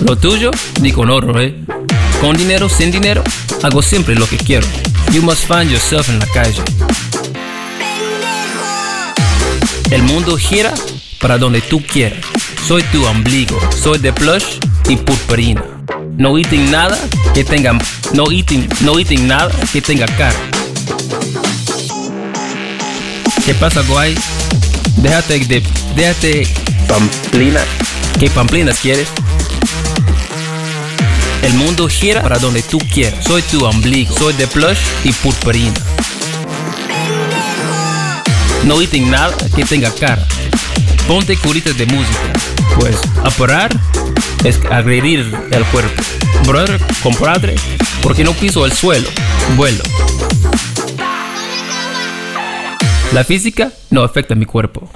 [0.06, 1.54] Lo tuyo, ni con oro, eh.
[2.20, 3.22] Con dinero, sin dinero,
[3.62, 4.66] hago siempre lo que quiero.
[5.12, 6.62] You must find yourself en la calle.
[9.90, 10.72] El mundo gira
[11.20, 12.18] para donde tú quieras.
[12.66, 15.64] Soy tu ombligo, soy de plush y purpurina.
[16.16, 16.98] No eating nada
[17.34, 17.78] que tenga,
[18.12, 20.36] no eating, no eating nada que tenga cara.
[23.44, 24.14] ¿Qué pasa, guay?
[24.96, 25.62] Déjate de,
[25.96, 26.46] déjate
[26.86, 27.64] pamplinas.
[28.18, 29.08] ¿Qué pamplinas quieres?
[31.42, 33.24] El mundo gira para donde tú quieras.
[33.24, 35.74] Soy tu ombligo, soy de plush y purpurina.
[38.64, 40.26] No eating nada que tenga cara.
[41.06, 42.32] Ponte curitas de música.
[42.78, 43.70] Pues apurar
[44.44, 46.02] es agredir el cuerpo.
[46.46, 47.54] Brother, compadre,
[48.02, 49.08] porque no piso el suelo,
[49.56, 49.82] vuelo.
[53.12, 54.88] La física no afecta mi cuerpo.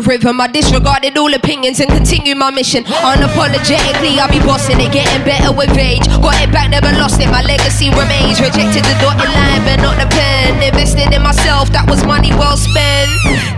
[0.00, 0.40] Rhythm.
[0.40, 2.84] I disregarded all opinions and continue my mission.
[2.84, 6.06] Unapologetically, I'll be bossing it, getting better with age.
[6.20, 7.28] Got it back, never lost it.
[7.30, 8.40] My legacy remains.
[8.40, 10.62] Rejected the dotted line, but not the pen.
[10.62, 13.08] Invested in myself, that was money well spent.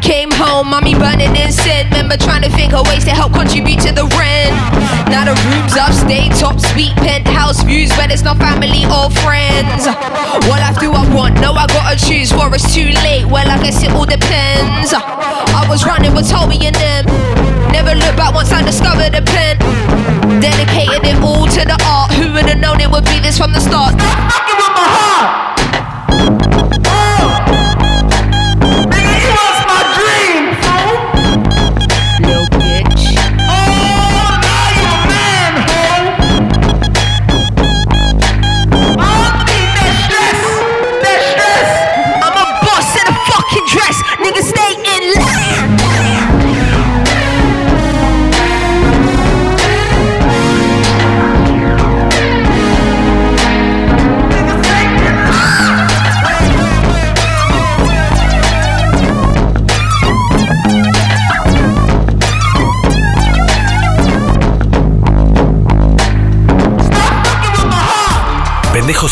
[0.03, 1.89] Came home, mommy burning incense.
[1.95, 4.53] Remember trying to think of ways to help contribute to the rent.
[5.09, 9.87] Now the rooms upstate, top suite, penthouse views, but it's not family or friends.
[10.49, 11.39] What life do I want?
[11.41, 13.27] No, I gotta choose, for it's too late.
[13.27, 14.93] Well, I guess it all depends.
[14.93, 17.05] I was running with Toby and them.
[17.73, 19.59] Never looked back once I discovered the pen.
[20.41, 22.13] Dedicated it all to the art.
[22.13, 24.52] Who would have known it would be this from the start?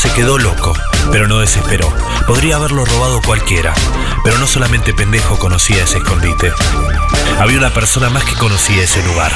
[0.00, 0.72] Se quedó loco,
[1.12, 1.86] pero no desesperó.
[2.26, 3.74] Podría haberlo robado cualquiera,
[4.24, 6.54] pero no solamente Pendejo conocía ese escondite.
[7.38, 9.30] Había una persona más que conocía ese lugar.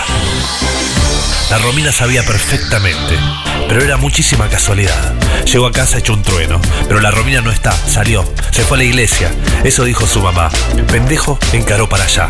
[1.51, 3.19] La Romina sabía perfectamente,
[3.69, 5.13] pero era muchísima casualidad.
[5.45, 6.59] Llegó a casa hecho un trueno,
[6.89, 9.31] pero la Romina no está, salió, se fue a la iglesia.
[9.65, 10.49] Eso dijo su mamá.
[10.91, 12.27] Pendejo encaró para allá.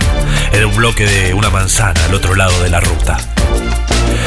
[0.52, 3.33] Era un bloque de una manzana al otro lado de la ruta.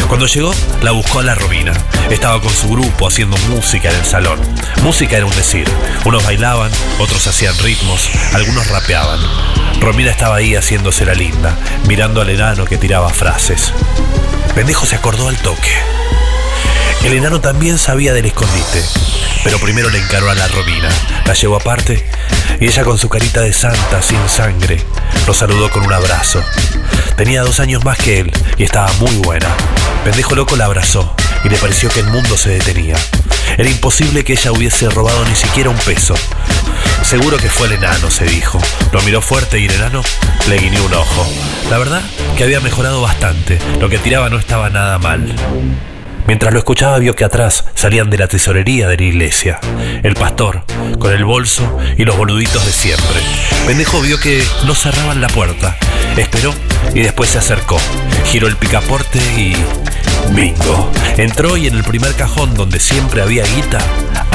[0.07, 1.73] Cuando llegó, la buscó a la Romina.
[2.09, 4.39] Estaba con su grupo haciendo música en el salón.
[4.81, 5.69] Música era un decir.
[6.05, 9.19] Unos bailaban, otros hacían ritmos, algunos rapeaban.
[9.81, 13.73] Romina estaba ahí haciéndose la linda, mirando al enano que tiraba frases.
[14.55, 15.73] Pendejo se acordó al toque.
[17.03, 18.83] El enano también sabía del escondite,
[19.43, 20.89] pero primero le encaró a la Romina,
[21.25, 22.03] la llevó aparte
[22.59, 24.83] y ella con su carita de santa sin sangre
[25.25, 26.43] lo saludó con un abrazo.
[27.15, 29.47] Tenía dos años más que él y estaba muy buena.
[30.03, 32.95] Pendejo loco la abrazó y le pareció que el mundo se detenía.
[33.57, 36.15] Era imposible que ella hubiese robado ni siquiera un peso.
[37.03, 38.59] Seguro que fue el enano, se dijo.
[38.91, 40.01] Lo miró fuerte y el enano
[40.47, 41.27] le guiñó un ojo.
[41.69, 42.01] La verdad
[42.37, 43.59] que había mejorado bastante.
[43.79, 45.35] Lo que tiraba no estaba nada mal.
[46.27, 49.59] Mientras lo escuchaba vio que atrás salían de la tesorería de la iglesia.
[50.03, 50.63] El pastor,
[50.99, 53.21] con el bolso y los boluditos de siempre.
[53.65, 55.77] Pendejo vio que no cerraban la puerta.
[56.17, 56.53] Esperó
[56.93, 57.77] y después se acercó.
[58.25, 59.55] Giró el picaporte y...
[60.33, 60.91] Bingo.
[61.15, 63.79] Entró y en el primer cajón donde siempre había guita,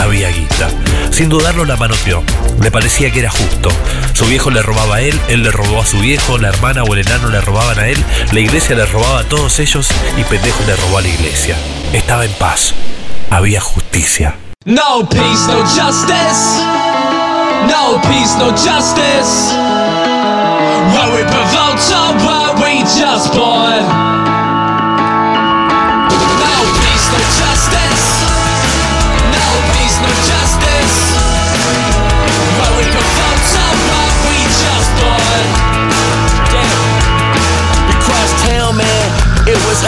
[0.02, 0.68] había guita.
[1.10, 2.22] Sin dudarlo la manoteó.
[2.60, 3.70] Le parecía que era justo.
[4.12, 6.94] Su viejo le robaba a él, él le robó a su viejo, la hermana o
[6.94, 10.62] el enano le robaban a él, la iglesia le robaba a todos ellos y pendejo
[10.66, 11.56] le robó a la iglesia.
[11.92, 12.74] Estaba en paz.
[13.30, 14.36] Había justicia.
[14.64, 15.12] No no.
[17.66, 18.02] No
[20.94, 24.11] no we provoked or we just.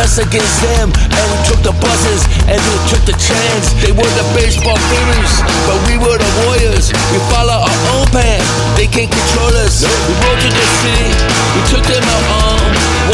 [0.04, 3.66] Us against them, and we took the buses, and we took the trains.
[3.80, 5.34] They were the baseball theories,
[5.64, 6.92] but we were the warriors.
[7.08, 8.44] We follow our own path,
[8.76, 9.80] they can't control us.
[9.80, 11.10] We rode to the city,
[11.56, 12.60] we took them out on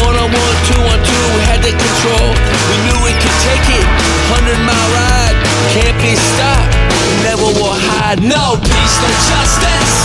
[0.03, 1.23] one on one, two on two.
[1.39, 2.27] We had the control,
[2.67, 3.87] we knew we could take it.
[4.35, 5.37] Hundred mile ride,
[5.71, 6.75] can't be stopped.
[6.91, 8.19] We never will hide.
[8.19, 9.95] No peace, no justice.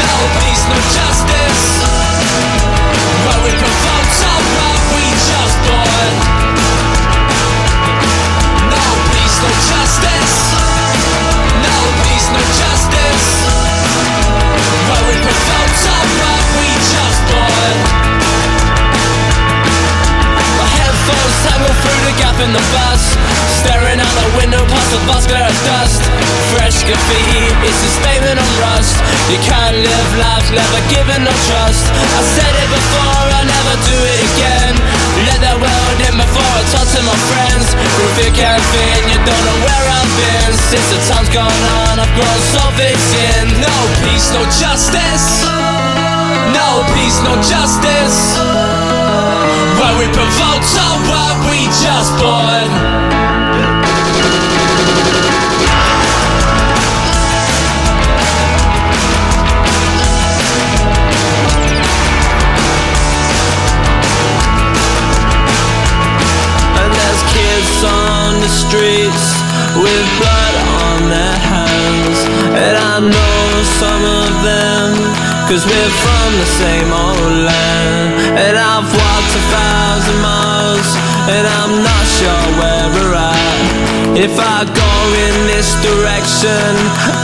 [0.00, 1.62] No peace, no justice.
[3.24, 5.47] What we provoked or what we just
[22.48, 23.02] in the bus.
[23.60, 26.00] Staring out the window past the bus clear of dust.
[26.54, 28.96] Fresh graffiti, it's a statement on rust.
[29.28, 31.84] You can't live life never given no trust.
[31.92, 34.97] I said it before, I'll never do it again.
[35.26, 37.66] Let the world in before I talk to my friends.
[37.74, 40.52] Proof you can't fit, you don't know where I've been.
[40.70, 43.58] Since the time's gone on, I've grown so fixin'.
[43.58, 43.74] No
[44.06, 45.42] peace, no justice.
[46.54, 48.38] No peace, no justice.
[49.78, 52.70] Where we provoke so what we just bought.
[68.48, 69.24] Streets
[69.76, 70.54] with blood
[70.88, 72.18] on their hands.
[72.56, 73.40] And I know
[73.78, 74.88] some of them,
[75.48, 78.08] cause we're from the same old land.
[78.40, 80.88] And I've walked a thousand miles,
[81.30, 84.18] and I'm not sure where we're at.
[84.18, 84.92] If I go
[85.26, 86.72] in this direction,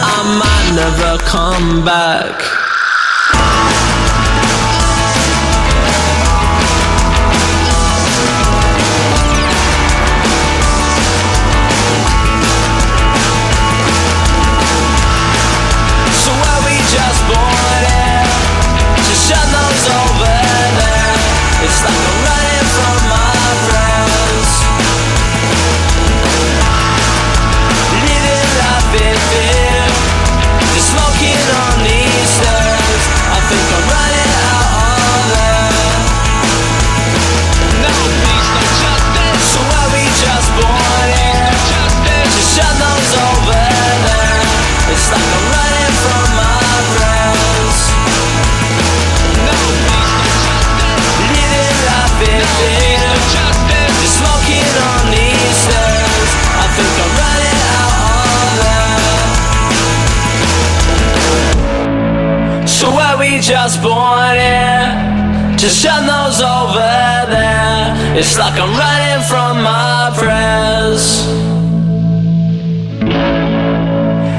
[0.05, 2.64] I might never come back.
[65.65, 67.97] To shut those over there?
[68.19, 71.27] It's like I'm running from my prayers.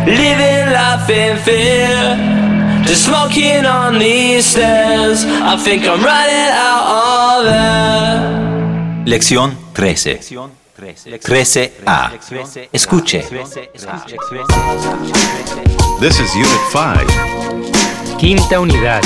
[0.05, 2.15] Living life in fear.
[2.85, 5.25] Just smoking on these stairs.
[5.25, 9.05] I think I'm running out of there.
[9.07, 10.19] Lección 13.
[10.77, 12.11] 13A.
[12.71, 13.23] Escuche.
[15.99, 18.15] This is Unit 5.
[18.19, 19.03] Quinta unidad.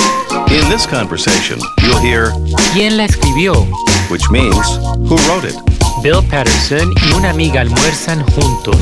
[0.52, 2.32] In this conversation, you'll hear
[2.74, 3.54] ¿Quién la escribió?
[4.10, 4.56] which means
[5.08, 5.56] who wrote it.
[6.02, 8.78] Bill Patterson y una amiga almuerzan juntos.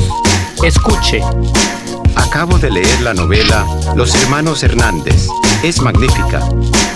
[0.62, 1.20] Escuche.
[2.16, 5.28] Acabo de leer la novela Los Hermanos Hernández.
[5.62, 6.40] Es magnífica.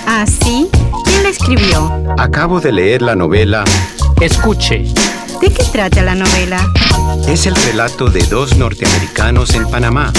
[0.06, 0.68] ¿Ah, sí?
[1.04, 1.92] ¿Quién la escribió?
[2.18, 3.64] Acabo de leer la novela
[4.20, 4.84] Escuche.
[5.40, 6.72] ¿De qué trata la novela?
[7.28, 10.12] Es el relato de dos norteamericanos en Panamá.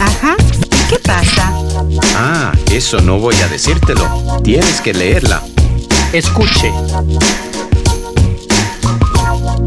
[0.00, 0.36] Ajá.
[0.38, 1.52] ¿Y qué pasa?
[2.16, 4.04] Ah, eso no voy a decírtelo.
[4.42, 5.42] Tienes que leerla.
[6.12, 6.72] Escuche.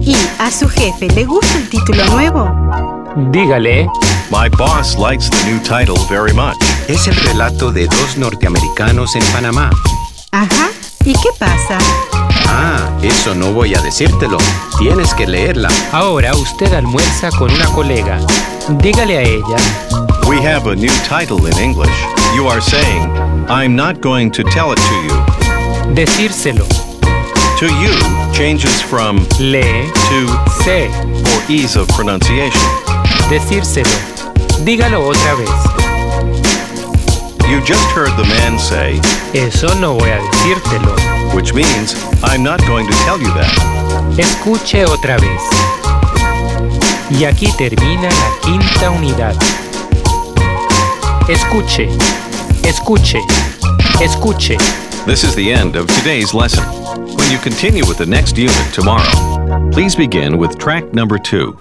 [0.02, 2.50] ¿Y a su jefe le gusta el título nuevo?
[3.32, 3.88] Dígale.
[4.30, 6.58] My boss likes the new title very much.
[6.88, 9.70] Es el relato de dos norteamericanos en Panamá.
[10.32, 10.70] Ajá.
[11.06, 11.78] ¿Y qué pasa?
[12.48, 14.38] Ah, eso no voy a decírtelo.
[14.78, 15.70] Tienes que leerla.
[15.92, 18.20] Ahora usted almuerza con una colega.
[18.70, 20.13] Dígale a ella.
[20.28, 21.96] We have a new title in English.
[22.36, 23.12] You are saying,
[23.50, 25.16] I'm not going to tell it to you.
[25.94, 26.68] Decírselo.
[27.60, 27.94] To you
[28.34, 29.62] changes from Le.
[30.10, 30.20] to
[30.64, 30.90] Se.
[31.24, 32.62] for ease of pronunciation.
[33.30, 33.94] Decírselo.
[34.66, 35.50] Dígalo otra vez.
[37.50, 39.00] You just heard the man say,
[39.34, 40.96] Eso no voy a decírtelo.
[41.36, 41.94] which means,
[42.24, 43.52] I'm not going to tell you that.
[44.18, 45.42] Escuche otra vez.
[47.12, 49.36] Y aquí termina la quinta unidad.
[51.30, 51.88] Escuche.
[52.66, 53.22] Escuche.
[54.02, 54.58] Escuche.
[55.06, 56.64] This is the end of today's lesson.
[57.16, 61.58] When you continue with the next unit tomorrow, please begin with track number two.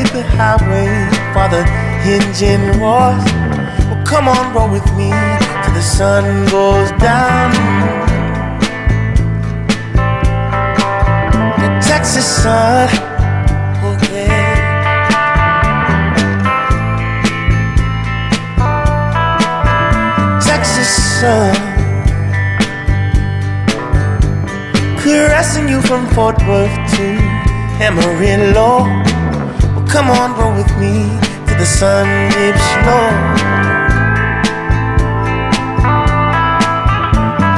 [0.00, 0.88] Hit the highway
[1.34, 1.62] while the
[2.16, 3.24] engine roars.
[3.88, 5.10] Well, come on, roll with me
[5.62, 7.50] till the sun goes down.
[11.62, 12.88] The Texas sun.
[20.50, 20.90] Texas
[21.20, 21.54] sun.
[25.02, 27.06] Caressing you from Fort Worth to
[27.86, 29.19] Amarillo.
[29.90, 31.18] Come on, roll with me
[31.48, 33.10] to the sun dips low.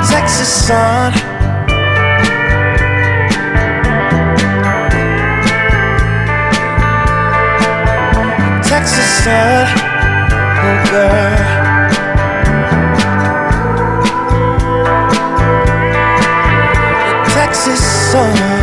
[0.08, 1.12] Texas sun.
[8.62, 9.66] Texas sun.
[10.64, 11.36] Oh, girl.
[17.34, 18.61] Texas sun.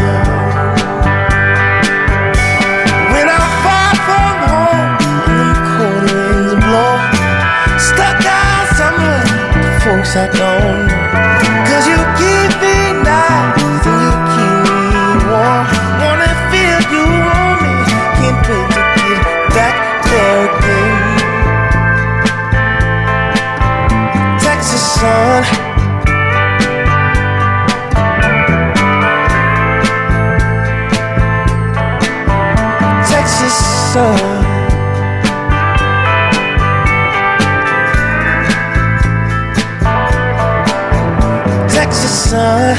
[42.30, 42.76] Sun.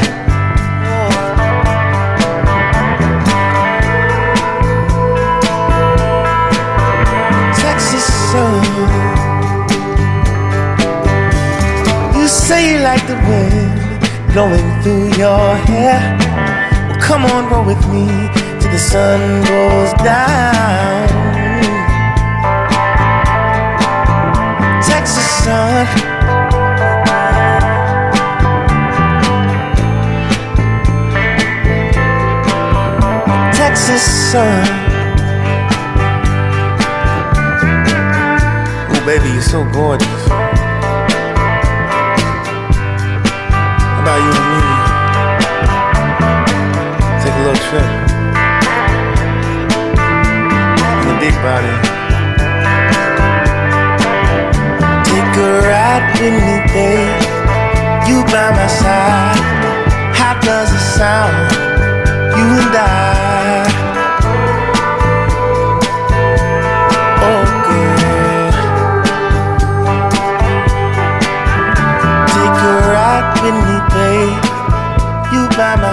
[7.59, 8.63] Texas sun.
[12.15, 13.91] You say you like the wind
[14.33, 15.99] blowing through your hair.
[16.89, 18.07] Well, come on, roll with me
[18.61, 19.21] till the sun
[19.51, 21.09] goes down.
[24.81, 26.10] Texas sun.
[34.31, 34.62] Sun.
[38.95, 40.22] Oh, baby, you're so gorgeous.
[43.91, 44.62] How about you and me?
[47.22, 47.91] Take a little trip.
[51.01, 51.74] In the big body.
[55.11, 57.22] Take a ride with me, babe.
[58.07, 59.43] You by my side.
[60.14, 61.51] How does it sound?
[62.39, 63.30] You and I.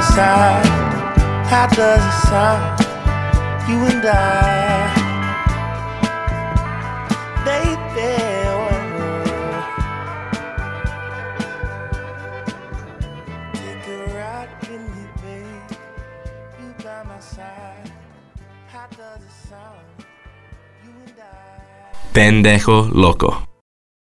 [0.01, 0.65] Side.
[1.49, 2.79] How does it sound?
[3.67, 4.93] You and I.
[7.45, 8.37] Baby.
[22.13, 23.46] Pendejo loco.